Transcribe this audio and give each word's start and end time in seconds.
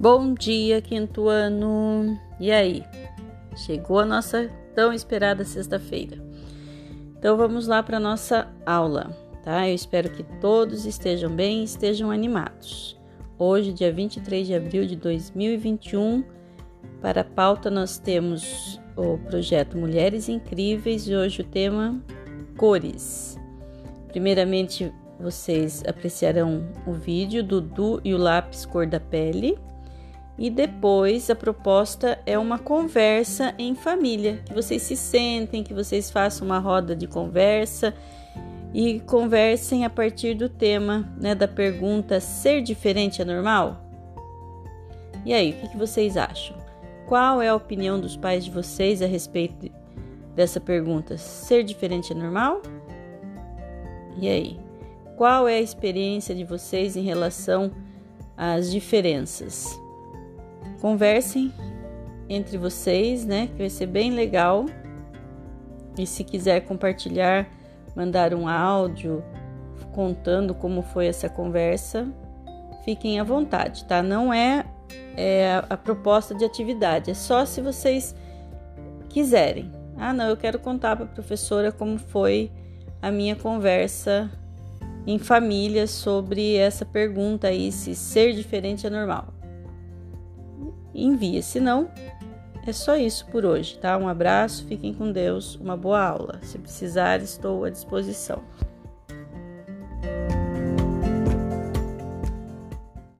Bom 0.00 0.32
dia, 0.32 0.80
quinto 0.80 1.26
ano! 1.28 2.16
E 2.38 2.52
aí? 2.52 2.84
Chegou 3.56 3.98
a 3.98 4.06
nossa 4.06 4.48
tão 4.72 4.92
esperada 4.92 5.44
sexta-feira. 5.44 6.24
Então 7.18 7.36
vamos 7.36 7.66
lá 7.66 7.82
para 7.82 7.98
nossa 7.98 8.46
aula, 8.64 9.10
tá? 9.42 9.68
Eu 9.68 9.74
espero 9.74 10.08
que 10.08 10.22
todos 10.40 10.86
estejam 10.86 11.28
bem 11.28 11.62
e 11.62 11.64
estejam 11.64 12.12
animados. 12.12 12.96
Hoje, 13.36 13.72
dia 13.72 13.92
23 13.92 14.46
de 14.46 14.54
abril 14.54 14.86
de 14.86 14.94
2021, 14.94 16.22
para 17.02 17.22
a 17.22 17.24
pauta 17.24 17.68
nós 17.68 17.98
temos 17.98 18.80
o 18.96 19.18
projeto 19.18 19.76
Mulheres 19.76 20.28
Incríveis 20.28 21.08
e 21.08 21.16
hoje 21.16 21.40
o 21.40 21.44
tema 21.44 22.00
cores. 22.56 23.36
Primeiramente, 24.06 24.92
vocês 25.18 25.82
apreciarão 25.88 26.68
o 26.86 26.92
vídeo 26.92 27.42
Dudu 27.42 28.00
e 28.04 28.14
o 28.14 28.16
lápis 28.16 28.64
cor 28.64 28.86
da 28.86 29.00
pele 29.00 29.58
e 30.38 30.48
depois 30.48 31.28
a 31.28 31.34
proposta 31.34 32.18
é 32.24 32.38
uma 32.38 32.58
conversa 32.58 33.52
em 33.58 33.74
família, 33.74 34.40
que 34.44 34.54
vocês 34.54 34.82
se 34.82 34.96
sentem, 34.96 35.64
que 35.64 35.74
vocês 35.74 36.10
façam 36.10 36.46
uma 36.46 36.60
roda 36.60 36.94
de 36.94 37.08
conversa 37.08 37.92
e 38.72 39.00
conversem 39.00 39.84
a 39.84 39.90
partir 39.90 40.34
do 40.34 40.48
tema, 40.48 41.12
né, 41.20 41.34
da 41.34 41.48
pergunta 41.48 42.20
ser 42.20 42.62
diferente 42.62 43.20
é 43.20 43.24
normal? 43.24 43.84
E 45.26 45.34
aí, 45.34 45.50
o 45.50 45.54
que, 45.54 45.68
que 45.70 45.76
vocês 45.76 46.16
acham? 46.16 46.56
Qual 47.06 47.42
é 47.42 47.48
a 47.48 47.54
opinião 47.54 47.98
dos 47.98 48.16
pais 48.16 48.44
de 48.44 48.50
vocês 48.50 49.02
a 49.02 49.06
respeito 49.06 49.68
dessa 50.36 50.60
pergunta? 50.60 51.18
Ser 51.18 51.64
diferente 51.64 52.12
é 52.12 52.14
normal? 52.14 52.62
E 54.16 54.28
aí? 54.28 54.60
Qual 55.16 55.48
é 55.48 55.56
a 55.56 55.60
experiência 55.60 56.32
de 56.32 56.44
vocês 56.44 56.96
em 56.96 57.02
relação 57.02 57.72
às 58.36 58.70
diferenças? 58.70 59.76
Conversem 60.80 61.52
entre 62.28 62.56
vocês, 62.56 63.24
né? 63.24 63.48
Que 63.48 63.58
vai 63.58 63.70
ser 63.70 63.86
bem 63.86 64.12
legal. 64.12 64.66
E 65.98 66.06
se 66.06 66.22
quiser 66.22 66.60
compartilhar, 66.60 67.48
mandar 67.96 68.32
um 68.32 68.46
áudio 68.46 69.24
contando 69.92 70.54
como 70.54 70.82
foi 70.82 71.06
essa 71.06 71.28
conversa, 71.28 72.06
fiquem 72.84 73.18
à 73.18 73.24
vontade, 73.24 73.84
tá? 73.84 74.00
Não 74.00 74.32
é, 74.32 74.64
é 75.16 75.64
a 75.68 75.76
proposta 75.76 76.34
de 76.34 76.44
atividade, 76.44 77.10
é 77.10 77.14
só 77.14 77.44
se 77.44 77.60
vocês 77.60 78.14
quiserem. 79.08 79.72
Ah, 79.96 80.12
não, 80.12 80.28
eu 80.28 80.36
quero 80.36 80.60
contar 80.60 80.94
para 80.94 81.04
a 81.04 81.08
professora 81.08 81.72
como 81.72 81.98
foi 81.98 82.52
a 83.02 83.10
minha 83.10 83.34
conversa 83.34 84.30
em 85.04 85.18
família 85.18 85.88
sobre 85.88 86.54
essa 86.54 86.84
pergunta 86.84 87.48
aí, 87.48 87.72
se 87.72 87.96
ser 87.96 88.32
diferente 88.34 88.86
é 88.86 88.90
normal 88.90 89.37
envia. 90.94 91.42
Se 91.42 91.60
não, 91.60 91.90
é 92.66 92.72
só 92.72 92.96
isso 92.96 93.26
por 93.26 93.44
hoje, 93.44 93.78
tá? 93.78 93.96
Um 93.96 94.08
abraço, 94.08 94.66
fiquem 94.66 94.92
com 94.92 95.10
Deus, 95.10 95.56
uma 95.56 95.76
boa 95.76 96.00
aula. 96.02 96.38
Se 96.42 96.58
precisar, 96.58 97.20
estou 97.20 97.64
à 97.64 97.70
disposição. 97.70 98.42